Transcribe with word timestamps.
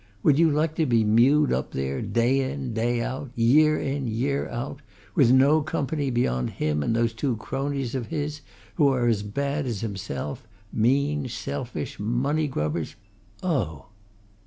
Would 0.23 0.39
you 0.39 0.49
like 0.49 0.73
to 0.77 0.87
be 0.87 1.03
mewed 1.03 1.53
up 1.53 1.73
there, 1.73 2.01
day 2.01 2.39
in, 2.51 2.73
day 2.73 3.03
out, 3.03 3.29
year 3.35 3.77
in, 3.77 4.07
year 4.07 4.49
out, 4.49 4.79
with 5.13 5.31
no 5.31 5.61
company 5.61 6.09
beyond 6.09 6.49
him 6.49 6.81
and 6.81 6.95
those 6.95 7.13
two 7.13 7.35
cronies 7.37 7.93
of 7.93 8.07
his, 8.07 8.41
who 8.77 8.87
are 8.87 9.05
as 9.05 9.21
bad 9.21 9.67
as 9.67 9.81
himself 9.81 10.47
mean, 10.73 11.27
selfish, 11.27 11.99
money 11.99 12.47
grubbers! 12.47 12.95
Oh!" 13.43 13.89